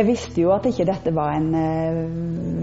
Jeg 0.00 0.06
visste 0.08 0.40
jo 0.40 0.48
at 0.54 0.64
ikke 0.64 0.86
dette 0.88 1.10
var 1.12 1.34
en 1.36 1.50
eh, 1.52 1.96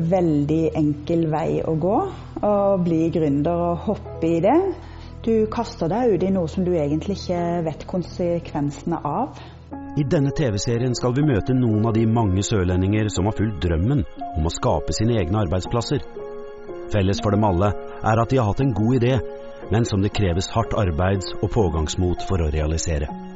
veldig 0.09 0.71
enkel 0.79 1.27
vei 1.29 1.59
å 1.61 1.75
gå. 1.77 1.97
Å 2.41 2.53
bli 2.81 3.11
gründer 3.13 3.61
og 3.67 3.83
hoppe 3.91 4.25
i 4.25 4.39
det. 4.41 4.55
Du 5.21 5.45
kaster 5.53 5.91
deg 5.91 6.15
ut 6.15 6.25
i 6.25 6.31
noe 6.33 6.49
som 6.49 6.65
du 6.65 6.71
egentlig 6.73 7.19
ikke 7.19 7.43
vet 7.67 7.85
konsekvensene 7.91 9.03
av. 9.05 9.37
I 10.01 10.07
denne 10.09 10.33
TV-serien 10.33 10.97
skal 10.97 11.13
vi 11.13 11.27
møte 11.29 11.53
noen 11.53 11.85
av 11.85 11.93
de 11.93 12.07
mange 12.09 12.41
sørlendinger 12.41 13.13
som 13.13 13.29
har 13.29 13.37
fulgt 13.37 13.61
drømmen 13.67 14.01
om 14.31 14.49
å 14.49 14.55
skape 14.57 14.97
sine 14.97 15.21
egne 15.21 15.45
arbeidsplasser. 15.45 16.01
Felles 16.89 17.21
for 17.21 17.37
dem 17.37 17.45
alle 17.45 17.69
er 18.01 18.17
at 18.17 18.33
de 18.33 18.41
har 18.41 18.49
hatt 18.49 18.65
en 18.65 18.73
god 18.81 18.97
idé, 18.97 19.13
men 19.69 19.85
som 19.85 20.01
det 20.01 20.15
kreves 20.17 20.49
hardt 20.57 20.73
arbeids- 20.73 21.37
og 21.37 21.51
pågangsmot 21.53 22.25
for 22.25 22.41
å 22.41 22.49
realisere. 22.49 23.26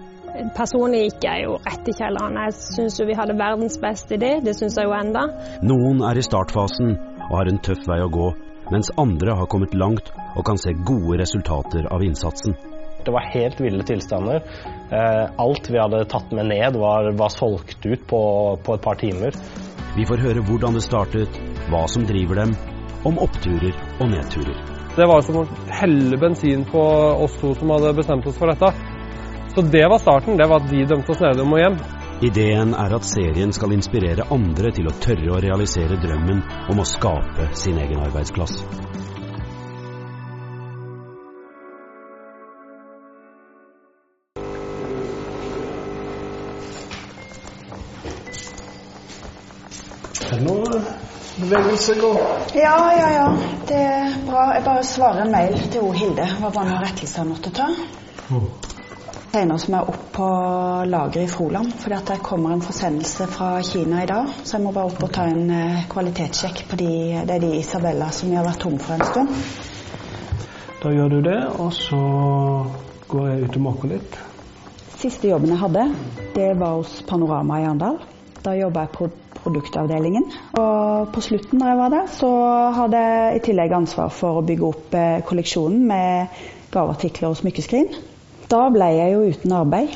Personlig 0.56 1.02
gikk 1.06 1.26
jeg 1.28 1.46
jo 1.46 1.58
rett 1.66 1.90
i 1.92 1.96
kjelleren. 1.98 2.38
Jeg 2.46 2.56
syns 2.58 3.00
jo 3.00 3.08
vi 3.10 3.18
hadde 3.18 3.36
verdens 3.40 3.78
beste 3.82 4.16
idé, 4.16 4.38
det 4.44 4.56
syns 4.58 4.78
jeg 4.80 4.88
jo 4.88 4.96
enda. 4.96 5.26
Noen 5.66 6.04
er 6.08 6.20
i 6.20 6.24
startfasen 6.26 6.96
og 7.28 7.34
har 7.36 7.52
en 7.52 7.60
tøff 7.66 7.84
vei 7.90 8.00
å 8.04 8.12
gå, 8.12 8.32
mens 8.72 8.92
andre 9.02 9.36
har 9.38 9.50
kommet 9.52 9.76
langt 9.76 10.12
og 10.36 10.46
kan 10.48 10.60
se 10.62 10.74
gode 10.88 11.20
resultater 11.22 11.90
av 11.92 12.04
innsatsen. 12.06 12.56
Det 13.02 13.12
var 13.12 13.28
helt 13.34 13.60
ville 13.60 13.84
tilstander. 13.84 14.44
Eh, 14.94 15.24
alt 15.42 15.70
vi 15.70 15.80
hadde 15.82 16.04
tatt 16.12 16.32
med 16.38 16.52
ned, 16.52 16.78
var, 16.78 17.12
var 17.18 17.34
solgt 17.34 17.86
ut 17.86 18.04
på, 18.08 18.22
på 18.64 18.76
et 18.78 18.84
par 18.86 19.00
timer. 19.02 19.36
Vi 19.98 20.06
får 20.08 20.22
høre 20.24 20.44
hvordan 20.48 20.78
det 20.78 20.86
startet, 20.86 21.42
hva 21.72 21.88
som 21.92 22.06
driver 22.08 22.44
dem, 22.44 22.54
om 23.10 23.18
oppturer 23.20 23.74
og 24.00 24.14
nedturer. 24.14 24.62
Det 24.96 25.08
var 25.08 25.24
som 25.26 25.42
å 25.42 25.46
helle 25.72 26.20
bensin 26.20 26.66
på 26.68 26.82
oss 27.26 27.38
to 27.42 27.54
som 27.58 27.72
hadde 27.74 27.96
bestemt 27.98 28.28
oss 28.28 28.38
for 28.38 28.52
dette. 28.52 28.70
Så 29.56 29.62
det 29.62 29.88
var 29.88 29.98
starten. 30.00 30.38
Det 30.38 30.48
var 30.48 30.62
at 30.62 30.70
de 30.70 30.86
dømte 30.86 31.12
oss 31.12 31.20
nede 31.20 31.44
om 31.44 31.54
å 31.54 31.60
hjem. 31.60 31.76
Ideen 32.24 32.72
er 32.78 32.94
at 32.96 33.04
serien 33.04 33.52
skal 33.52 33.74
inspirere 33.76 34.28
andre 34.32 34.72
til 34.72 34.88
å 34.88 34.96
tørre 35.04 35.34
å 35.36 35.42
realisere 35.44 35.98
drømmen 36.00 36.40
om 36.72 36.80
å 36.80 36.86
skape 36.88 37.50
sin 37.58 37.80
egen 37.82 38.00
arbeidsplass. 38.00 38.62
Er 50.32 50.46
noe 50.46 50.80
bevegelse 51.42 52.00
går? 52.00 52.24
Ja, 52.56 52.78
ja, 52.96 53.14
ja. 53.18 53.28
Det 53.68 53.84
er 53.84 54.18
bra. 54.30 54.52
Jeg 54.56 54.68
bare 54.70 54.88
svarer 54.88 55.26
en 55.26 55.36
mail 55.36 55.60
til 55.68 55.84
O. 55.84 55.92
Hilde. 55.92 56.24
Det 56.24 56.40
var 56.40 56.54
bare 56.56 56.70
noen 56.72 56.86
rettelser 56.86 57.26
jeg 57.26 57.34
måtte 57.34 57.58
ta. 57.60 57.72
Senere 59.32 59.62
som 59.64 59.78
er 59.78 59.88
opp 59.88 60.08
på 60.12 60.26
lageret 60.92 61.24
i 61.24 61.32
Froland, 61.32 61.72
For 61.80 61.94
det 61.96 62.18
kommer 62.20 62.52
en 62.52 62.62
forsendelse 62.62 63.28
fra 63.32 63.62
Kina 63.64 64.02
i 64.04 64.08
dag. 64.10 64.28
Så 64.44 64.58
jeg 64.58 64.66
må 64.66 64.74
bare 64.76 64.92
opp 64.92 65.06
og 65.08 65.14
ta 65.16 65.24
en 65.32 65.46
eh, 65.56 65.86
kvalitetssjekk 65.88 66.66
på 66.68 66.80
de, 66.82 66.90
det 67.24 67.38
er 67.38 67.46
de 67.46 67.54
Isabella 67.62 68.10
som 68.12 68.28
vi 68.28 68.36
har 68.36 68.44
vært 68.44 68.60
tom 68.66 68.76
for 68.76 68.98
en 68.98 69.06
stund. 69.08 69.32
Da 70.82 70.92
gjør 70.92 71.16
du 71.16 71.18
det, 71.30 71.38
og 71.64 71.72
så 71.78 72.02
går 73.08 73.30
jeg 73.30 73.46
ut 73.46 73.58
og 73.62 73.66
måker 73.70 73.94
litt. 73.94 74.20
Siste 75.00 75.32
jobben 75.32 75.56
jeg 75.56 75.64
hadde, 75.64 75.88
det 76.36 76.52
var 76.60 76.82
hos 76.82 77.00
Panorama 77.08 77.64
i 77.64 77.70
Arendal. 77.70 78.04
Da 78.44 78.60
jobba 78.60 78.84
jeg 78.84 78.96
på 79.00 79.12
produktavdelingen. 79.40 80.28
Og 80.60 81.16
på 81.16 81.24
slutten 81.24 81.64
da 81.64 81.72
jeg 81.72 81.80
var 81.86 81.96
der, 81.96 82.12
så 82.20 82.36
hadde 82.84 83.08
jeg 83.08 83.40
i 83.40 83.44
tillegg 83.48 83.80
ansvar 83.80 84.12
for 84.12 84.42
å 84.42 84.48
bygge 84.52 84.72
opp 84.76 85.04
eh, 85.06 85.20
kolleksjonen 85.24 85.88
med 85.88 86.42
gaveartikler 86.76 87.32
og 87.32 87.40
smykkeskrin. 87.40 87.94
Da 88.52 88.66
ble 88.68 88.88
jeg 88.98 89.14
jo 89.14 89.28
uten 89.32 89.54
arbeid. 89.56 89.94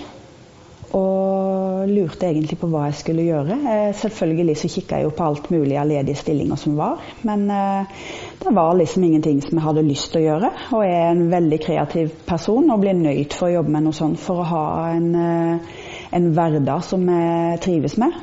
Og 0.95 1.89
lurte 1.89 2.29
egentlig 2.29 2.55
på 2.61 2.69
hva 2.71 2.85
jeg 2.87 2.99
skulle 3.01 3.25
gjøre. 3.25 3.57
Eh, 3.71 3.89
selvfølgelig 3.99 4.55
så 4.61 4.69
kikka 4.71 4.99
jeg 4.99 5.07
jo 5.09 5.15
på 5.17 5.25
alt 5.25 5.49
mulig 5.51 5.75
av 5.81 5.89
ledige 5.89 6.21
stillinger 6.21 6.59
som 6.61 6.77
var. 6.79 7.01
Men 7.27 7.49
eh, 7.51 8.05
det 8.39 8.53
var 8.55 8.77
liksom 8.79 9.03
ingenting 9.03 9.41
som 9.43 9.57
jeg 9.57 9.65
hadde 9.65 9.83
lyst 9.89 10.13
til 10.13 10.21
å 10.21 10.25
gjøre. 10.29 10.53
Og 10.77 10.85
jeg 10.85 11.01
er 11.01 11.09
en 11.09 11.25
veldig 11.33 11.59
kreativ 11.65 12.13
person 12.29 12.71
og 12.71 12.79
blir 12.85 12.95
nøyd 12.95 13.35
for 13.35 13.49
å 13.49 13.57
jobbe 13.57 13.75
med 13.75 13.89
noe 13.89 13.97
sånt 13.97 14.21
for 14.23 14.39
å 14.39 14.47
ha 14.53 14.63
en, 14.93 15.11
eh, 15.19 15.75
en 16.15 16.31
hverdag 16.37 16.87
som 16.87 17.03
jeg 17.11 17.59
trives 17.65 17.99
med. 17.99 18.15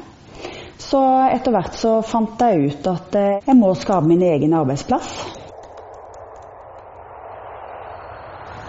Så 0.80 1.02
etter 1.28 1.52
hvert 1.54 1.76
så 1.78 1.98
fant 2.06 2.40
jeg 2.40 2.72
ut 2.72 2.88
at 2.90 3.14
jeg 3.20 3.54
må 3.58 3.70
skape 3.78 4.08
min 4.08 4.24
egen 4.32 4.56
arbeidsplass. 4.56 5.41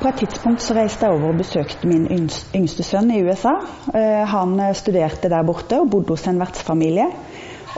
På 0.03 0.09
et 0.11 0.17
tidspunkt 0.19 0.59
så 0.59 0.73
reiste 0.75 1.07
jeg 1.07 1.15
over 1.15 1.29
og 1.31 1.37
besøkte 1.39 1.87
min 1.87 2.09
yngste 2.11 2.83
sønn 2.83 3.07
i 3.15 3.21
USA. 3.23 3.53
Eh, 3.95 4.23
Han 4.27 4.57
eh, 4.59 4.73
studerte 4.75 5.29
der 5.31 5.45
borte 5.47 5.77
og 5.79 5.85
bodde 5.93 6.11
hos 6.11 6.25
en 6.27 6.41
vertsfamilie. 6.41 7.05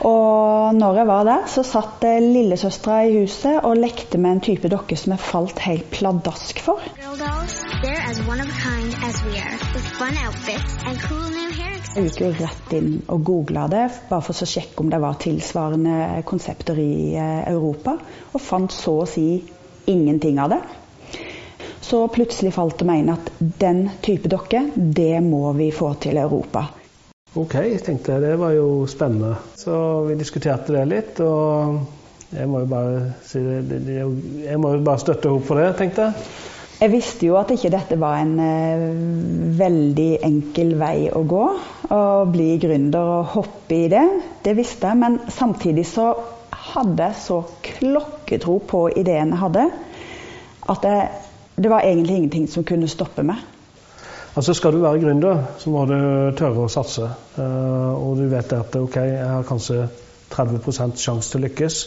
Og 0.09 0.73
når 0.73 0.95
jeg 0.97 1.07
var 1.07 1.27
der, 1.27 1.43
så 1.53 1.61
satt 1.61 2.01
eh, 2.09 2.17
lillesøstera 2.23 3.03
i 3.05 3.19
huset 3.19 3.59
og 3.59 3.77
lekte 3.77 4.17
med 4.17 4.31
en 4.31 4.41
type 4.47 4.71
dokke 4.73 4.97
som 4.97 5.13
jeg 5.13 5.21
falt 5.21 5.61
helt 5.67 5.85
pladask 5.93 6.61
for. 6.65 6.81
Jeg 11.93 12.07
gikk 12.07 12.23
jo 12.23 12.31
rett 12.39 12.73
inn 12.79 12.89
og 13.05 13.21
googla 13.29 13.67
det, 13.69 13.83
bare 14.09 14.25
for 14.25 14.33
å 14.33 14.49
sjekke 14.49 14.81
om 14.81 14.89
det 14.89 15.01
var 15.05 15.21
tilsvarende 15.21 16.25
konsepter 16.25 16.81
i 16.81 17.13
Europa, 17.21 17.99
og 18.33 18.41
fant 18.41 18.73
så 18.73 18.95
å 19.03 19.07
si 19.13 19.27
ingenting 19.93 20.41
av 20.41 20.55
det. 20.55 20.63
Så 21.85 22.07
plutselig 22.09 22.55
falt 22.55 22.79
det 22.79 22.87
meg 22.89 23.03
inn 23.03 23.13
at 23.13 23.27
den 23.61 23.83
type 24.01 24.29
dokke, 24.31 24.63
det 24.73 25.19
må 25.21 25.51
vi 25.57 25.69
få 25.75 25.91
til 26.01 26.17
Europa. 26.17 26.65
Ok, 27.35 27.53
tenkte 27.83 28.15
jeg. 28.15 28.23
Det 28.23 28.39
var 28.41 28.55
jo 28.55 28.87
spennende. 28.89 29.35
Så 29.59 29.75
vi 30.07 30.15
diskuterte 30.17 30.73
det 30.73 30.85
litt, 30.89 31.21
og 31.21 32.33
jeg 32.33 32.49
må 32.49 32.63
jo 32.63 32.69
bare 32.71 33.03
si 33.27 33.41
det, 33.43 33.81
Jeg 33.91 34.59
må 34.61 34.73
jo 34.73 34.83
bare 34.87 35.03
støtte 35.03 35.29
henne 35.29 35.45
på 35.45 35.57
det, 35.59 35.67
tenkte 35.77 36.07
jeg. 36.07 36.27
Jeg 36.75 36.91
visste 36.91 37.27
jo 37.29 37.37
at 37.39 37.53
ikke 37.53 37.71
dette 37.71 37.95
var 37.99 38.17
en 38.19 38.33
eh, 38.43 38.87
veldig 39.59 40.09
enkel 40.27 40.73
vei 40.79 41.05
å 41.07 41.21
gå. 41.27 41.43
Å 41.95 41.99
bli 42.27 42.49
gründer 42.59 43.11
og 43.19 43.29
hoppe 43.37 43.77
i 43.85 43.91
det, 43.91 44.03
det 44.43 44.55
visste 44.57 44.89
jeg. 44.89 44.99
Men 45.05 45.21
samtidig 45.31 45.85
så 45.87 46.09
hadde 46.73 47.11
jeg 47.11 47.21
så 47.21 47.39
klokketro 47.69 48.57
på 48.67 48.87
ideen 48.97 49.31
jeg 49.35 49.43
hadde, 49.43 49.69
at 50.73 50.87
jeg, 50.89 51.07
det 51.55 51.69
var 51.69 51.81
egentlig 51.81 52.15
ingenting 52.15 52.47
som 52.51 52.63
kunne 52.63 52.87
stoppe 52.91 53.23
meg. 53.23 53.43
Altså 54.35 54.53
Skal 54.53 54.75
du 54.75 54.81
være 54.83 54.99
gründer, 54.99 55.43
så 55.57 55.71
må 55.71 55.85
du 55.87 55.95
tørre 56.35 56.65
å 56.65 56.71
satse. 56.71 57.07
Eh, 57.39 57.91
og 57.95 58.17
du 58.19 58.25
vet 58.31 58.51
at 58.51 58.75
ok, 58.75 58.97
jeg 58.99 59.29
har 59.29 59.47
kanskje 59.47 59.85
30 60.33 60.97
sjanse 60.99 61.31
til 61.31 61.39
å 61.39 61.45
lykkes, 61.45 61.77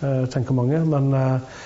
eh, 0.00 0.22
tenker 0.32 0.56
mange. 0.56 0.80
Men 0.88 1.12
eh, 1.12 1.58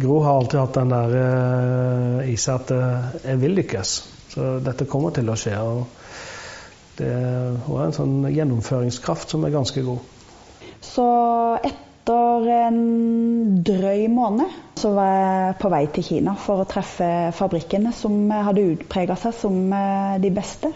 Gro 0.00 0.22
har 0.24 0.38
alltid 0.38 0.60
hatt 0.60 0.78
den 0.80 0.90
der 0.90 2.24
i 2.26 2.32
seg 2.40 2.64
at 2.64 3.20
jeg 3.22 3.38
vil 3.38 3.52
lykkes. 3.60 3.92
Så 4.32 4.48
dette 4.64 4.88
kommer 4.90 5.12
til 5.14 5.30
å 5.30 5.36
skje. 5.38 5.54
og 5.60 5.84
det, 6.98 7.12
har 7.68 7.84
en 7.84 7.94
sånn 7.94 8.16
gjennomføringskraft 8.32 9.30
som 9.30 9.44
er 9.46 9.54
ganske 9.54 9.84
god. 9.86 10.02
Så 10.82 11.06
etter 11.60 11.89
en 12.08 13.62
drøy 13.62 14.08
måned 14.08 14.46
så 14.80 14.90
var 14.96 15.10
jeg 15.10 15.58
på 15.60 15.68
vei 15.68 15.82
til 15.92 16.04
Kina 16.04 16.34
for 16.34 16.62
å 16.62 16.68
treffe 16.68 17.30
fabrikkene 17.36 17.92
som 17.92 18.30
hadde 18.30 18.64
utprega 18.72 19.16
seg 19.20 19.36
som 19.36 19.60
eh, 19.72 20.16
de 20.22 20.30
beste. 20.32 20.72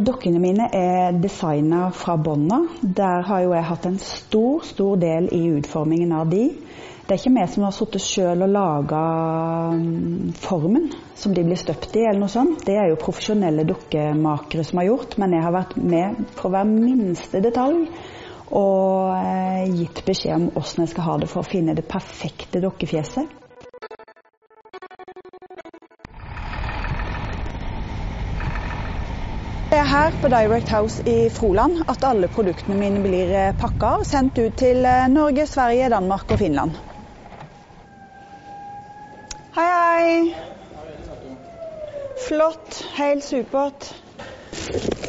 Dokkene 0.00 0.40
mine 0.40 0.66
er 0.72 1.16
designa 1.20 1.90
fra 1.92 2.14
bånn. 2.16 2.48
Der 2.80 3.26
har 3.28 3.42
jo 3.44 3.52
jeg 3.52 3.66
hatt 3.68 3.88
en 3.88 3.98
stor, 4.00 4.62
stor 4.64 4.96
del 5.00 5.26
i 5.36 5.42
utformingen 5.58 6.14
av 6.16 6.30
de. 6.30 6.46
Det 7.04 7.16
er 7.16 7.20
ikke 7.20 7.32
vi 7.34 7.44
som 7.50 7.64
har 7.66 7.74
sittet 7.74 8.04
sjøl 8.04 8.44
og 8.46 8.52
laga 8.54 9.02
formen 10.44 10.84
som 11.18 11.34
de 11.34 11.42
blir 11.44 11.58
støpt 11.58 11.98
i, 11.98 12.04
eller 12.06 12.22
noe 12.22 12.32
sånt. 12.32 12.62
Det 12.64 12.78
er 12.78 12.92
jo 12.92 13.00
profesjonelle 13.02 13.66
dukkemakere 13.68 14.64
som 14.64 14.80
har 14.80 14.88
gjort, 14.92 15.18
men 15.18 15.34
jeg 15.34 15.44
har 15.44 15.56
vært 15.58 15.76
med 15.76 16.22
på 16.38 16.52
hver 16.54 16.70
minste 16.70 17.42
detalj 17.42 17.82
og 18.56 19.10
eh, 19.18 19.66
gitt 19.74 20.00
beskjed 20.06 20.36
om 20.36 20.48
åssen 20.62 20.86
jeg 20.86 20.94
skal 20.94 21.06
ha 21.08 21.18
det 21.22 21.28
for 21.30 21.42
å 21.42 21.50
finne 21.50 21.74
det 21.74 21.86
perfekte 21.90 22.62
dokkefjeset. 22.62 23.36
Her 29.90 30.12
på 30.20 30.28
Direct 30.28 30.68
House 30.68 31.02
i 31.06 31.30
Froland 31.30 31.82
at 31.90 32.04
alle 32.06 32.28
produktene 32.30 32.76
mine 32.78 33.02
blir 33.02 33.32
pakka 33.58 33.96
og 33.98 34.06
sendt 34.06 34.38
ut 34.38 34.54
til 34.60 34.84
eh, 34.86 35.08
Norge, 35.10 35.46
Sverige, 35.50 35.88
Danmark 35.90 36.30
og 36.30 36.38
Finland. 36.38 36.76
Hei, 39.56 39.66
hei. 39.66 40.34
Flott. 42.20 42.84
Helt 42.94 43.26
supert. 43.26 43.88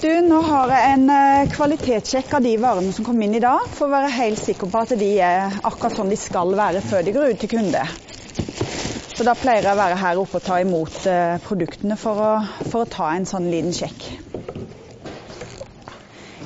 Du, 0.01 0.09
nå 0.25 0.39
har 0.47 0.73
jeg 0.73 0.95
en 0.95 1.05
eh, 1.13 1.51
kvalitetssjekk 1.53 2.33
av 2.39 2.47
de 2.47 2.55
varene 2.63 2.95
som 2.95 3.05
kom 3.05 3.21
inn 3.21 3.37
i 3.37 3.43
dag, 3.43 3.67
for 3.69 3.85
å 3.85 3.93
være 3.93 4.09
helt 4.15 4.41
sikker 4.41 4.71
på 4.71 4.81
at 4.81 4.95
de 4.97 5.11
er 5.21 5.59
akkurat 5.61 5.99
sånn 5.99 6.09
de 6.09 6.17
skal 6.17 6.55
være 6.57 6.81
før 6.81 7.05
de 7.05 7.13
går 7.19 7.35
ut 7.35 7.43
til 7.43 7.53
kunde. 7.53 7.85
Så 9.13 9.27
da 9.27 9.37
pleier 9.37 9.61
jeg 9.61 9.75
å 9.75 9.81
være 9.83 10.01
her 10.01 10.23
oppe 10.23 10.41
og 10.41 10.47
ta 10.47 10.57
imot 10.63 11.03
eh, 11.05 11.37
produktene 11.45 11.99
for 12.01 12.25
å, 12.31 12.33
for 12.65 12.81
å 12.81 12.91
ta 12.97 13.13
en 13.13 13.29
sånn 13.29 13.51
liten 13.53 13.75
sjekk. 13.77 14.30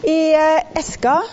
I 0.06 0.34
eh, 0.34 0.64
eska 0.78 1.24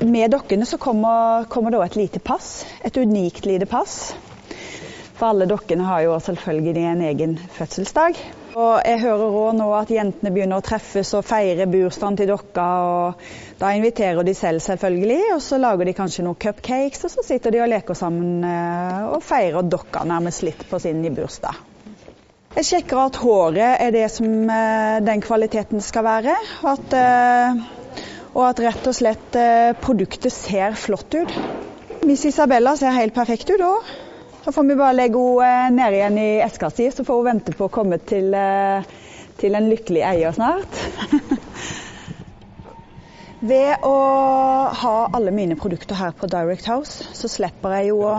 med 0.00 0.30
dokkene 0.30 0.66
så 0.66 0.78
kommer, 0.78 1.44
kommer 1.50 1.74
da 1.74 1.80
et 1.82 1.96
lite 1.96 2.20
pass. 2.22 2.66
Et 2.86 2.96
unikt 2.96 3.46
lite 3.46 3.66
pass. 3.66 4.14
For 5.16 5.32
alle 5.32 5.48
dokkene 5.50 5.82
har 5.82 6.04
jo 6.04 6.14
selvfølgelig 6.22 6.84
en 6.86 7.02
egen 7.08 7.34
fødselsdag. 7.56 8.20
Og 8.52 8.86
jeg 8.86 9.00
hører 9.02 9.40
òg 9.40 9.56
nå 9.58 9.66
at 9.74 9.90
jentene 9.90 10.30
begynner 10.30 10.62
å 10.62 10.64
treffes 10.64 11.10
og 11.18 11.26
feire 11.26 11.66
bursdagen 11.66 12.20
til 12.20 12.30
dokka. 12.30 12.68
og 12.86 13.58
Da 13.58 13.72
inviterer 13.74 14.22
de 14.22 14.36
selv, 14.38 14.62
selvfølgelig, 14.62 15.20
og 15.34 15.42
så 15.42 15.58
lager 15.58 15.90
de 15.90 15.98
kanskje 15.98 16.28
noen 16.28 16.38
cupcakes. 16.46 17.02
Og 17.08 17.14
så 17.16 17.26
sitter 17.26 17.50
de 17.50 17.64
og 17.66 17.70
leker 17.74 17.98
sammen 17.98 18.46
eh, 18.46 19.02
og 19.10 19.22
feirer 19.26 19.66
dokka 19.66 20.06
nærmest 20.06 20.46
litt 20.46 20.62
på 20.70 20.78
sin 20.78 21.02
bursdag. 21.10 21.58
Jeg 22.54 22.70
sjekker 22.70 23.06
at 23.08 23.18
håret 23.18 23.82
er 23.82 23.94
det 23.98 24.08
som 24.14 24.30
eh, 24.46 24.98
den 25.10 25.26
kvaliteten 25.26 25.82
skal 25.82 26.06
være. 26.06 26.38
Og 26.62 26.74
at, 26.76 27.00
og 28.32 28.44
at 28.46 28.62
rett 28.64 28.86
og 28.88 28.96
slett 28.96 29.36
eh, 29.36 29.72
produktet 29.80 30.32
ser 30.32 30.76
flott 30.78 31.14
ut. 31.14 31.34
Miss 32.08 32.24
Isabella 32.26 32.74
ser 32.76 32.96
helt 32.96 33.14
perfekt 33.14 33.50
ut 33.52 33.60
òg. 33.62 33.92
Da 34.42 34.50
får 34.50 34.66
vi 34.66 34.74
bare 34.78 34.96
legge 34.96 35.20
henne 35.38 35.68
eh, 35.68 35.74
ned 35.76 35.98
igjen 35.98 36.18
i 36.18 36.30
eska 36.42 36.70
si, 36.72 36.88
så 36.90 37.04
får 37.06 37.20
hun 37.20 37.28
vente 37.28 37.54
på 37.56 37.68
å 37.68 37.72
komme 37.72 38.00
til, 38.02 38.32
eh, 38.34 38.82
til 39.38 39.54
en 39.58 39.68
lykkelig 39.70 40.02
eier 40.08 40.34
snart. 40.34 40.80
Ved 43.42 43.84
å 43.86 43.94
ha 44.78 44.96
alle 45.10 45.32
mine 45.34 45.58
produkter 45.58 45.98
her 45.98 46.12
på 46.14 46.30
Direct 46.30 46.66
House, 46.70 47.06
så 47.14 47.30
slipper 47.30 47.74
jeg 47.78 47.90
jo 47.90 48.04
å 48.06 48.16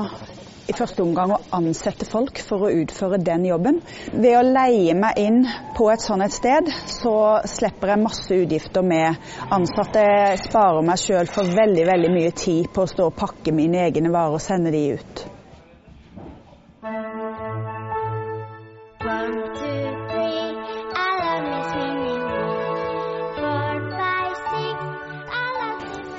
i 0.67 0.73
første 0.75 1.03
omgang 1.03 1.33
å 1.35 1.41
ansette 1.57 2.05
folk 2.07 2.39
for 2.47 2.65
å 2.65 2.71
utføre 2.71 3.19
den 3.19 3.47
jobben. 3.49 3.81
Ved 4.13 4.37
å 4.39 4.45
leie 4.47 4.95
meg 4.95 5.19
inn 5.19 5.41
på 5.75 5.89
et 5.91 6.03
sånt 6.03 6.23
et 6.23 6.35
sted, 6.35 6.71
så 6.87 7.15
slipper 7.49 7.93
jeg 7.93 8.03
masse 8.03 8.37
utgifter 8.37 8.85
med 8.85 9.19
ansatte. 9.51 10.03
Jeg 10.03 10.43
sparer 10.47 10.85
meg 10.87 11.01
sjøl 11.01 11.29
for 11.31 11.51
veldig, 11.59 11.85
veldig 11.89 12.13
mye 12.15 12.31
tid 12.37 12.71
på 12.73 12.85
å 12.85 12.91
stå 12.93 13.09
og 13.11 13.17
pakke 13.19 13.55
mine 13.55 13.83
egne 13.89 14.13
varer 14.13 14.39
og 14.39 14.43
sende 14.43 14.71
de 14.73 14.85
ut. 14.95 15.25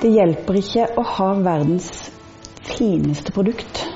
Det 0.05 0.11
hjelper 0.12 0.61
ikke 0.61 0.88
å 1.00 1.02
ha 1.17 1.32
verdens 1.40 1.88
fineste 2.76 3.32
produkt 3.32 3.94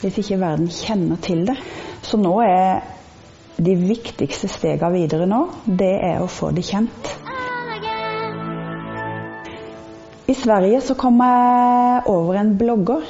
hvis 0.00 0.20
ikke 0.22 0.40
verden 0.40 0.70
kjenner 0.72 1.20
til 1.22 1.44
det. 1.48 1.56
Så 2.02 2.20
nå 2.20 2.34
er 2.44 2.80
de 3.60 3.74
viktigste 3.76 4.48
stegene 4.48 4.94
videre 4.94 5.26
nå, 5.28 5.42
det 5.66 5.92
er 6.00 6.22
å 6.22 6.30
få 6.30 6.50
det 6.56 6.64
kjent. 6.68 7.10
I 10.30 10.36
Sverige 10.38 10.78
så 10.86 10.94
kom 10.94 11.18
jeg 11.20 12.02
over 12.08 12.38
en 12.38 12.54
blogger. 12.58 13.02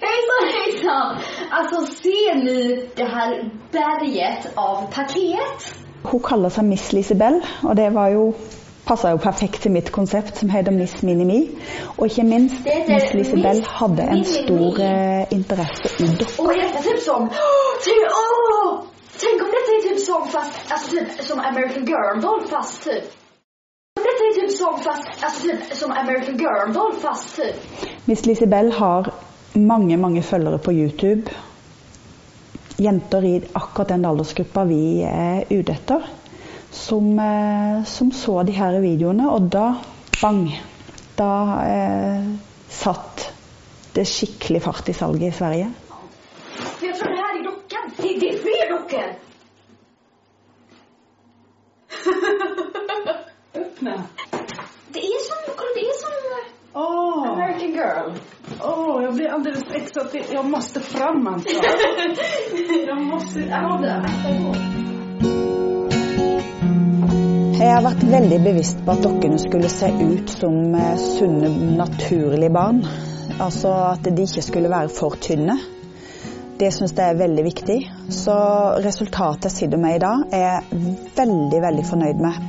Hejsan 0.00 0.52
hejsan! 0.52 1.16
Altså, 1.58 1.80
ser 1.90 2.38
ni 2.44 2.60
det 2.96 3.08
her 3.10 3.34
berget 3.72 4.46
av 4.56 4.86
paket? 4.94 5.72
Hun 6.06 6.22
kaller 6.22 6.52
seg 6.54 6.68
Miss 6.68 6.92
Lisebell, 6.94 7.40
og 7.66 7.76
det 7.76 7.90
var 7.94 8.12
jo 8.14 8.28
passa 8.86 9.10
jo 9.10 9.18
perfekt 9.18 9.62
til 9.62 9.72
mitt 9.74 9.90
konsept 9.92 10.38
som 10.38 10.50
heter 10.50 10.74
Miss 10.74 11.02
Minimi. 11.02 11.40
Og 11.96 12.06
ikke 12.06 12.24
minst, 12.24 12.62
Miss 12.88 13.12
Lisabel 13.14 13.62
hadde 13.66 14.06
en 14.14 14.24
stor 14.24 14.80
eh, 14.80 15.26
interesse 15.34 15.90
i 15.98 16.08
dokker. 16.20 16.40
Och 16.40 16.54
dette 16.54 16.82
typ 16.82 17.00
som... 17.02 17.28
Tänk 19.18 19.42
om 19.42 19.48
dette 19.56 19.76
er 19.76 19.82
typ 19.88 20.00
som 20.06 20.28
fast... 20.28 20.52
Alltså 20.72 20.90
typ 20.96 21.20
som 21.28 21.38
American 21.40 21.86
Girl 21.86 22.20
doll 22.20 22.46
fast 22.50 22.84
typ. 22.84 23.04
Typ 24.34 24.50
som 24.50 24.80
fast... 24.80 25.24
Alltså 25.24 25.48
typ 25.48 25.76
som 25.76 25.90
American 25.90 26.36
Girl 26.38 26.72
doll 26.72 26.92
fast 26.92 27.36
typ. 27.36 27.54
Miss 28.04 28.26
Lisabel 28.26 28.72
har 28.72 29.10
mange, 29.52 29.96
mange 29.96 30.22
følgere 30.22 30.58
på 30.58 30.72
YouTube. 30.72 31.30
Jenter 32.78 33.24
i 33.24 33.42
akkurat 33.52 33.88
den 33.88 34.04
aldersgruppa 34.04 34.64
vi 34.68 35.00
er 35.08 35.44
ute 35.48 35.72
etter, 35.72 36.02
som, 36.76 37.18
eh, 37.18 37.84
som 37.84 38.12
så 38.12 38.42
de 38.42 38.52
her 38.52 38.80
videoene, 38.80 39.30
og 39.30 39.48
da 39.52 39.74
bang! 40.20 40.50
Da 41.16 41.32
eh, 41.64 42.28
satt 42.68 43.32
det 43.96 44.04
skikkelig 44.04 44.62
fart 44.62 44.88
i 44.88 44.92
salget 44.92 45.34
i 45.34 45.36
Sverige. 45.38 45.72
Jeg 46.82 46.94
tror 46.94 47.08
det 47.08 47.16
här 47.16 47.40
är 47.40 47.44
dockan. 47.44 47.90
Det, 47.96 48.20
det 48.20 48.28
er 48.28 48.38
fler 48.38 48.70
dockor. 48.70 49.08
Öppna. 53.54 54.02
Det 54.88 55.00
er 55.00 55.20
som... 55.28 55.54
Det 55.74 55.80
er 55.80 55.98
som... 56.00 56.12
Åh, 56.72 57.28
American 57.28 57.70
Girl. 57.70 58.12
åh, 58.62 59.02
jeg 59.02 59.14
blir 59.14 59.28
alldeles 59.28 59.70
extra 59.70 60.02
Jeg 60.12 60.44
måtte 60.44 60.48
måste 60.50 60.80
fram 60.80 61.26
altså. 61.26 61.48
jeg 62.86 62.96
måtte 62.96 63.40
ja 63.40 63.78
det. 63.82 64.75
Jeg 67.56 67.70
har 67.72 67.80
vært 67.86 68.02
veldig 68.04 68.36
bevisst 68.44 68.82
på 68.84 68.92
at 68.92 69.00
dokkene 69.00 69.38
skulle 69.40 69.68
se 69.72 69.88
ut 69.88 70.28
som 70.28 70.74
eh, 70.76 70.98
sunne, 71.00 71.48
naturlige 71.78 72.52
barn. 72.52 72.82
Altså 73.40 73.70
at 73.94 74.04
de 74.04 74.26
ikke 74.26 74.44
skulle 74.44 74.68
være 74.68 74.92
for 74.92 75.16
tynne. 75.24 75.56
Det 76.60 76.68
syns 76.76 76.92
jeg 76.92 77.14
er 77.14 77.16
veldig 77.16 77.46
viktig. 77.46 77.78
Så 78.12 78.36
resultatet 78.84 79.48
jeg 79.48 79.54
sitter 79.54 79.80
med 79.80 79.96
i 79.96 80.02
dag, 80.04 80.26
er 80.36 80.44
jeg 80.44 80.82
veldig, 81.16 81.62
veldig 81.64 81.86
fornøyd 81.88 82.22
med. 82.26 82.44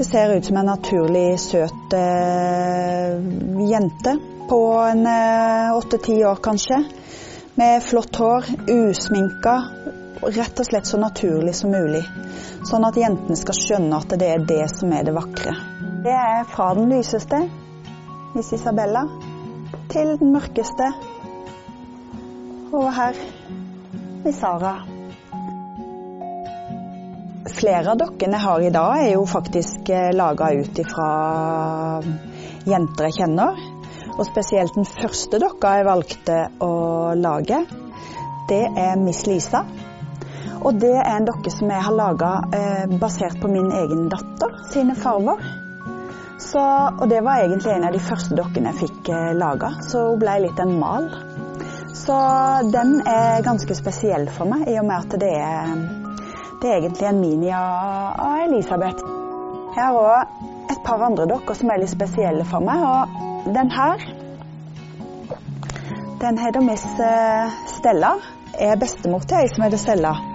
Det 0.00 0.08
ser 0.08 0.32
ut 0.32 0.48
som 0.48 0.62
en 0.62 0.72
naturlig 0.72 1.26
søt 1.44 1.96
eh, 2.00 3.20
jente 3.68 4.16
på 4.48 4.62
en 4.86 5.04
åtte-ti 5.76 6.16
år 6.24 6.40
kanskje. 6.48 6.80
Med 7.60 7.84
flott 7.84 8.16
hår, 8.16 8.54
usminka. 8.72 9.58
Rett 10.20 10.60
og 10.60 10.66
slett 10.68 10.86
så 10.86 10.98
naturlig 11.00 11.54
som 11.56 11.72
mulig. 11.72 12.02
Sånn 12.68 12.84
at 12.84 12.98
jentene 13.00 13.38
skal 13.40 13.56
skjønne 13.56 14.00
at 14.02 14.12
det 14.20 14.26
er 14.28 14.42
det 14.44 14.66
som 14.68 14.92
er 14.92 15.06
det 15.06 15.14
vakre. 15.16 15.54
Det 16.04 16.12
er 16.12 16.44
fra 16.48 16.74
den 16.76 16.92
lyseste, 16.92 17.40
Miss 18.34 18.52
Isabella, 18.52 19.06
til 19.90 20.12
den 20.20 20.34
mørkeste 20.34 20.90
over 22.70 22.92
her, 22.94 23.16
Miss 24.22 24.38
Sara. 24.38 24.76
Flere 27.50 27.94
av 27.94 27.98
dokkene 27.98 28.36
jeg 28.36 28.44
har 28.44 28.62
i 28.62 28.72
dag, 28.76 29.00
er 29.00 29.12
jo 29.16 29.26
faktisk 29.28 29.88
laga 30.14 30.52
ut 30.52 30.84
ifra 30.84 31.10
jenter 32.68 33.08
jeg 33.08 33.22
kjenner. 33.22 33.68
Og 34.18 34.26
spesielt 34.28 34.76
den 34.76 34.88
første 34.88 35.40
dokka 35.40 35.78
jeg 35.78 35.88
valgte 35.88 36.42
å 36.60 36.74
lage, 37.16 37.64
det 38.52 38.66
er 38.68 39.00
Miss 39.00 39.24
Lisa. 39.26 39.64
Og 40.60 40.76
det 40.80 40.92
er 40.92 41.16
en 41.16 41.26
dokke 41.28 41.50
som 41.52 41.70
jeg 41.72 41.82
har 41.86 41.96
laga 41.96 42.30
eh, 42.56 42.94
basert 43.00 43.38
på 43.40 43.48
min 43.48 43.70
egen 43.72 44.08
datter 44.12 44.58
sine 44.72 44.96
farver. 44.98 45.40
Så, 46.40 46.60
og 47.00 47.08
det 47.08 47.20
var 47.24 47.42
egentlig 47.42 47.72
en 47.72 47.86
av 47.88 47.92
de 47.92 48.00
første 48.00 48.36
dokkene 48.36 48.72
jeg 48.72 48.80
fikk 48.88 49.10
eh, 49.12 49.32
laga, 49.36 49.74
så 49.84 50.06
hun 50.10 50.20
ble 50.20 50.38
litt 50.46 50.60
en 50.60 50.76
mal. 50.80 51.08
Så 51.96 52.16
den 52.72 53.00
er 53.08 53.44
ganske 53.44 53.76
spesiell 53.76 54.28
for 54.32 54.48
meg, 54.48 54.68
i 54.68 54.78
og 54.80 54.86
med 54.88 54.96
at 54.96 55.18
det 55.20 55.32
er, 55.36 55.74
det 56.62 56.70
er 56.70 56.78
egentlig 56.78 57.08
en 57.08 57.20
mini 57.20 57.52
av, 57.56 58.40
Elisabeth. 58.46 59.04
Jeg 59.76 59.84
har 59.84 60.00
òg 60.00 60.72
et 60.72 60.80
par 60.86 61.04
andre 61.04 61.28
dokker 61.28 61.56
som 61.58 61.72
er 61.72 61.82
litt 61.82 61.92
spesielle 61.92 62.46
for 62.48 62.64
meg, 62.64 62.84
og 62.84 63.52
den 63.56 63.72
her 63.74 64.08
den 66.20 66.36
heter 66.38 66.60
Miss 66.60 66.84
eh, 67.00 67.52
Stella. 67.78 68.16
Er 68.60 68.76
bestemor 68.76 69.24
til 69.24 69.40
ei 69.40 69.48
som 69.48 69.64
heter 69.64 69.80
Stella. 69.80 70.29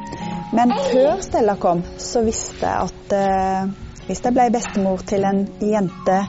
Men 0.55 0.71
før 0.91 1.21
Stella 1.21 1.55
kom, 1.59 1.81
så 1.99 2.21
visste 2.23 2.63
jeg 2.63 2.87
at 2.87 3.15
eh, 3.15 3.73
hvis 4.05 4.21
jeg 4.23 4.35
ble 4.37 4.45
bestemor 4.53 5.01
til 5.07 5.25
en 5.27 5.41
jente 5.59 6.19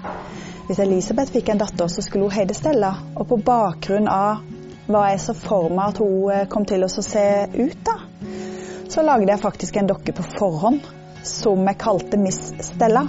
Hvis 0.67 0.81
Elisabeth 0.83 1.31
fikk 1.31 1.53
en 1.53 1.61
datter, 1.61 1.87
så 1.93 2.03
skulle 2.03 2.27
hun 2.27 2.35
hete 2.35 2.57
Stella. 2.57 2.91
Og 3.15 3.29
på 3.31 3.39
bakgrunn 3.47 4.09
av 4.11 4.43
hva 4.91 5.05
jeg 5.13 5.21
så 5.23 5.35
for 5.39 5.71
meg 5.71 5.93
at 5.93 6.01
hun 6.03 6.33
eh, 6.35 6.49
kom 6.51 6.67
til 6.67 6.83
å 6.83 6.91
se 6.91 7.27
ut, 7.55 7.79
da, 7.87 7.97
så 8.91 9.05
lagde 9.07 9.31
jeg 9.31 9.43
faktisk 9.43 9.79
en 9.79 9.91
dokke 9.91 10.15
på 10.17 10.27
forhånd 10.35 10.83
som 11.27 11.63
jeg 11.67 11.79
kalte 11.83 12.19
Miss 12.19 12.41
Stella. 12.67 13.05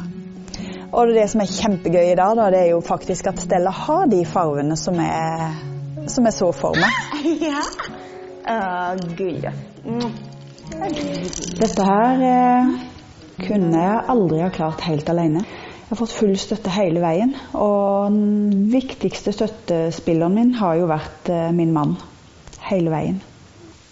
Og 0.91 1.13
det 1.13 1.25
som 1.31 1.41
er 1.43 1.51
kjempegøy 1.53 2.11
i 2.11 2.17
dag, 2.17 2.37
da, 2.37 2.47
det 2.53 2.63
er 2.63 2.71
jo 2.75 2.81
faktisk 2.85 3.29
at 3.33 3.41
Stella 3.41 3.73
har 3.73 4.05
de 4.09 4.23
fargene 4.25 4.77
som 4.79 4.97
jeg, 5.01 5.51
som 6.13 6.29
jeg 6.29 6.37
så 6.37 6.53
for 6.55 6.77
meg. 6.77 7.03
Ja. 7.47 7.65
Uh, 8.47 8.95
Gullig. 9.17 9.51
Dette 10.77 11.85
her 11.85 12.21
eh, 12.21 12.73
kunne 13.41 13.79
jeg 13.81 14.03
aldri 14.13 14.41
ha 14.43 14.49
klart 14.53 14.83
helt 14.85 15.09
alene. 15.09 15.41
Jeg 15.41 15.89
har 15.89 15.99
fått 16.01 16.13
full 16.13 16.35
støtte 16.37 16.73
hele 16.73 17.01
veien. 17.01 17.33
Og 17.57 18.11
den 18.11 18.67
viktigste 18.73 19.33
støttespilleren 19.33 20.35
min 20.37 20.53
har 20.59 20.77
jo 20.77 20.89
vært 20.91 21.31
eh, 21.33 21.49
min 21.55 21.73
mann. 21.73 21.95
Hele 22.67 22.91
veien. 22.93 23.21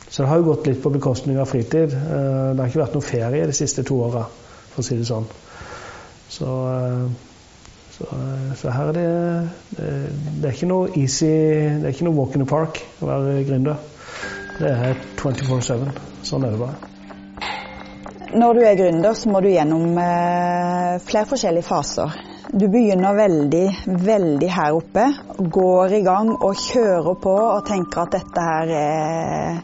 Så 0.09 0.23
det 0.23 0.29
har 0.29 0.41
jo 0.41 0.49
gått 0.51 0.67
litt 0.69 0.81
på 0.83 0.91
bekostning 0.93 1.39
av 1.41 1.49
fritid. 1.49 1.95
Eh, 1.95 2.51
Det 2.53 2.61
har 2.61 2.69
ikke 2.69 2.83
vært 2.83 2.99
noe 2.99 3.07
ferie 3.07 3.47
de 3.49 3.55
siste 3.57 3.83
to 3.87 3.97
åra, 4.05 4.27
for 4.73 4.83
å 4.83 4.85
si 4.85 4.99
det 4.99 5.07
sånn. 5.09 5.25
Så, 6.29 6.51
eh, 6.75 7.09
så, 7.97 8.11
eh, 8.11 8.53
så 8.61 8.75
her 8.75 8.91
er 8.91 8.99
det, 8.99 9.09
det 9.77 9.89
Det 10.41 10.49
er 10.49 10.55
ikke 10.55 10.67
noe 10.67 10.89
easy 10.99 11.27
Det 11.27 11.85
er 11.85 11.93
ikke 11.93 12.07
noe 12.09 12.17
walk 12.17 12.35
in 12.35 12.43
the 12.43 12.49
park 12.49 12.81
å 13.01 13.09
være 13.09 13.43
gründer. 13.47 13.77
Det 14.55 14.69
er 14.71 14.99
24-7. 15.19 15.89
Sånn 16.23 16.45
er 16.47 16.53
det 16.55 16.59
bare. 16.61 16.91
Når 18.35 18.55
du 18.57 18.61
er 18.67 18.77
gründer, 18.79 19.13
så 19.15 19.29
må 19.31 19.41
du 19.43 19.49
gjennom 19.51 19.97
eh, 19.99 20.95
flere 21.03 21.27
forskjellige 21.29 21.67
faser. 21.67 22.15
Du 22.55 22.67
begynner 22.71 23.17
veldig, 23.17 23.65
veldig 24.05 24.49
her 24.55 24.77
oppe, 24.77 25.05
går 25.59 25.97
i 25.97 26.01
gang 26.05 26.31
og 26.35 26.55
kjører 26.61 27.17
på 27.23 27.35
og 27.35 27.65
tenker 27.67 28.05
at 28.05 28.15
dette 28.15 28.45
her 28.47 28.73
er 28.79 29.57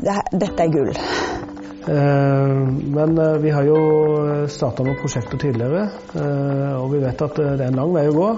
det, 0.00 0.16
Dette 0.32 0.66
er 0.66 0.72
gull. 0.74 0.92
Eh, 0.92 2.54
Men 2.96 3.18
eh, 3.18 3.36
vi 3.40 3.56
har 3.56 3.68
jo 3.68 3.80
starta 4.52 4.84
noen 4.84 5.00
prosjekter 5.00 5.40
tidligere, 5.40 5.88
eh, 6.12 6.72
og 6.76 6.92
vi 6.92 7.04
vet 7.04 7.24
at 7.24 7.40
eh, 7.40 7.54
det 7.56 7.66
er 7.66 7.72
en 7.72 7.80
lang 7.82 7.94
vei 7.96 8.08
å 8.10 8.16
gå. 8.16 8.32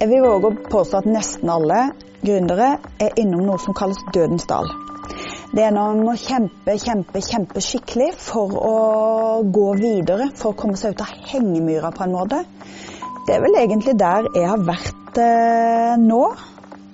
Jeg 0.00 0.08
vil 0.08 0.22
våge 0.24 0.48
å 0.48 0.68
påstå 0.72 1.02
at 1.02 1.06
nesten 1.12 1.50
alle 1.52 1.90
gründere 2.22 2.70
er 3.04 3.18
innom 3.20 3.42
noe 3.44 3.60
som 3.60 3.76
kalles 3.76 3.98
dødens 4.14 4.46
dal. 4.48 4.70
Det 5.52 5.66
er 5.66 5.74
når 5.76 5.90
en 5.92 6.04
må 6.06 6.14
kjempe, 6.16 6.76
kjempe, 6.80 7.20
kjempe 7.20 7.60
skikkelig 7.60 8.06
for 8.16 8.54
å 8.64 8.78
gå 9.44 9.66
videre, 9.76 10.30
for 10.40 10.54
å 10.54 10.56
komme 10.56 10.80
seg 10.80 10.94
ut 10.94 11.04
av 11.04 11.12
hengemyra 11.32 11.90
på 11.92 12.06
en 12.06 12.14
måte. 12.16 12.38
Det 13.26 13.34
er 13.36 13.44
vel 13.44 13.58
egentlig 13.60 13.98
der 14.00 14.30
jeg 14.32 14.48
har 14.48 14.64
vært 14.70 15.20
eh, 15.20 15.94
nå. 16.00 16.22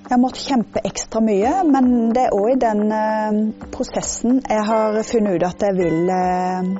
Jeg 0.06 0.14
har 0.16 0.22
måttet 0.22 0.48
kjempe 0.48 0.82
ekstra 0.90 1.22
mye, 1.22 1.52
men 1.68 1.92
det 2.16 2.24
er 2.26 2.34
òg 2.34 2.56
i 2.56 2.60
den 2.64 2.82
eh, 2.90 3.38
prosessen 3.74 4.40
jeg 4.42 4.66
har 4.66 4.98
funnet 5.06 5.38
ut 5.38 5.46
at 5.52 5.68
jeg 5.68 5.78
vil 5.78 6.10
eh, 6.16 6.72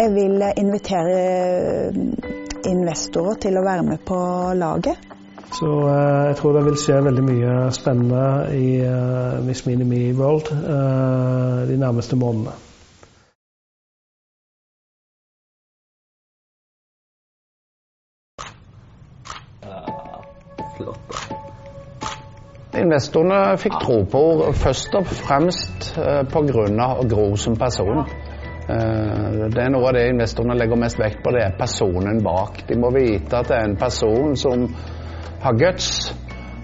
Jeg 0.00 0.14
vil 0.14 0.42
invitere 0.56 2.39
investorer 2.66 3.38
til 3.42 3.58
å 3.58 3.64
være 3.64 3.86
med 3.86 4.02
på 4.06 4.18
laget. 4.58 5.10
Så 5.50 5.66
eh, 5.66 6.26
jeg 6.30 6.36
tror 6.38 6.52
det 6.52 6.64
vil 6.68 6.78
skje 6.78 7.02
veldig 7.04 7.26
mye 7.26 7.54
spennende 7.74 8.24
i 8.54 8.66
eh, 8.86 9.38
Miss 9.46 9.64
Minimi 9.66 10.10
World 10.14 10.52
eh, 10.54 11.62
de 11.70 11.78
nærmeste 11.80 12.18
månedene. 12.20 12.54
Investorene 22.80 23.58
fikk 23.60 23.74
tro 23.82 23.96
på 24.08 24.20
henne 24.30 24.54
først 24.56 24.94
og 24.96 25.08
fremst 25.10 25.90
eh, 25.98 26.22
pga. 26.30 26.88
Gro 27.10 27.36
som 27.36 27.58
person. 27.58 28.04
Eh, 28.70 29.48
Det 29.50 29.62
er 29.64 29.70
noe 29.72 29.88
av 29.88 29.96
det 29.96 30.06
investorene 30.12 30.54
legger 30.58 30.78
mest 30.78 30.98
vekt 31.00 31.22
på, 31.24 31.32
det 31.34 31.42
er 31.44 31.58
personen 31.58 32.22
bak. 32.22 32.62
De 32.68 32.78
må 32.78 32.92
vite 32.94 33.40
at 33.40 33.48
det 33.50 33.56
er 33.56 33.68
en 33.68 33.78
person 33.80 34.36
som 34.38 34.66
har 35.42 35.56
guts. 35.58 36.10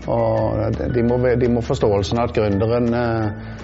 Og 0.06 0.76
de 0.94 1.02
må, 1.02 1.18
de 1.40 1.48
må 1.50 1.62
forståelsen 1.66 2.20
av 2.20 2.28
at 2.28 2.36
gründeren 2.36 2.94
eh, 2.94 3.56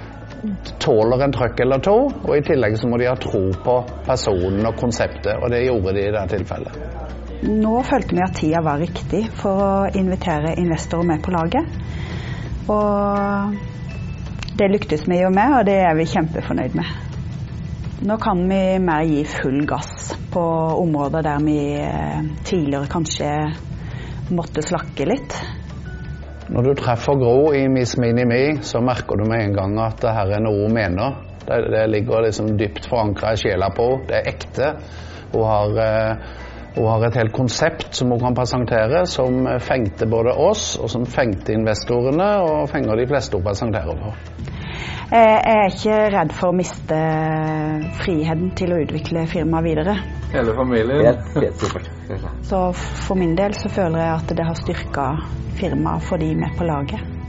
tåler 0.82 1.22
en 1.22 1.34
trøkk 1.36 1.62
eller 1.62 1.84
to. 1.86 1.96
Og 2.24 2.34
i 2.36 2.42
tillegg 2.46 2.74
så 2.80 2.90
må 2.90 2.98
de 2.98 3.06
ha 3.10 3.14
tro 3.20 3.44
på 3.64 3.76
personen 4.08 4.66
og 4.66 4.78
konseptet, 4.80 5.36
og 5.38 5.52
det 5.54 5.66
gjorde 5.68 5.94
de 5.94 6.08
i 6.08 6.10
dette 6.16 6.36
tilfellet. 6.36 6.74
Nå 7.42 7.76
følte 7.86 8.14
vi 8.14 8.22
at 8.22 8.36
tida 8.38 8.62
var 8.62 8.78
riktig 8.82 9.24
for 9.38 9.62
å 9.62 9.70
invitere 9.98 10.56
investorer 10.62 11.08
med 11.12 11.22
på 11.22 11.34
laget. 11.34 11.64
Og 12.70 13.56
det 14.58 14.68
lyktes 14.70 15.08
vi 15.10 15.22
jo 15.22 15.30
med, 15.34 15.58
og 15.58 15.66
det 15.66 15.78
er 15.82 15.96
vi 15.98 16.10
kjempefornøyd 16.10 16.78
med. 16.78 17.11
Nå 18.02 18.16
kan 18.18 18.48
vi 18.48 18.78
mer 18.78 19.02
gi 19.02 19.24
full 19.24 19.66
gass 19.66 20.16
på 20.32 20.40
områder 20.82 21.22
der 21.22 21.44
vi 21.44 21.58
eh, 21.78 22.24
tidligere 22.44 22.88
kanskje 22.90 23.28
måtte 24.34 24.64
slakke 24.66 25.06
litt. 25.06 25.36
Når 26.50 26.66
du 26.66 26.72
treffer 26.80 27.20
Gro 27.20 27.52
i 27.54 27.68
Miss 27.70 27.94
Minimi, 27.96 28.56
så 28.66 28.82
merker 28.82 29.20
du 29.20 29.22
med 29.30 29.44
en 29.44 29.54
gang 29.54 29.78
at 29.84 30.02
det 30.02 30.16
her 30.16 30.34
er 30.34 30.42
noe 30.42 30.64
hun 30.64 30.74
mener. 30.74 31.14
Det, 31.46 31.60
det 31.70 31.84
ligger 31.92 32.26
liksom 32.26 32.56
dypt 32.58 32.90
forankra 32.90 33.36
i 33.36 33.38
sjela 33.44 33.70
på 33.70 33.86
henne. 33.92 34.08
Det 34.10 34.18
er 34.18 34.30
ekte. 34.32 34.72
Hun 35.36 35.46
har, 35.52 35.78
eh, 35.86 36.34
hun 36.74 36.88
har 36.88 37.04
et 37.06 37.18
helt 37.20 37.34
konsept 37.36 37.94
som 37.96 38.10
hun 38.10 38.20
kan 38.22 38.36
presentere, 38.36 39.04
som 39.06 39.44
fengte 39.60 40.08
både 40.08 40.32
oss, 40.32 40.76
og 40.80 40.90
som 40.90 41.04
fengte 41.06 41.52
investorene, 41.52 42.30
og 42.46 42.70
fenger 42.72 42.96
de 42.96 43.06
fleste 43.10 43.36
hun 43.36 43.44
presenterer 43.44 44.00
for. 44.00 44.16
Jeg 45.12 45.40
er 45.44 45.66
ikke 45.68 45.96
redd 46.14 46.30
for 46.32 46.48
å 46.48 46.56
miste 46.56 46.98
friheten 48.00 48.54
til 48.56 48.72
å 48.72 48.78
utvikle 48.80 49.26
firmaet 49.28 49.66
videre. 49.66 49.96
Hele 50.32 50.54
familien. 50.56 51.04
Helt, 51.04 51.34
helt 51.36 51.60
supert. 51.60 51.90
Så 52.48 52.62
for 52.72 53.20
min 53.20 53.36
del 53.36 53.52
så 53.52 53.68
føler 53.68 54.00
jeg 54.00 54.14
at 54.14 54.32
det 54.38 54.46
har 54.48 54.56
styrka 54.56 55.10
firmaet 55.60 56.08
for 56.08 56.22
de 56.22 56.32
med 56.40 56.56
på 56.56 56.64
laget. 56.64 57.21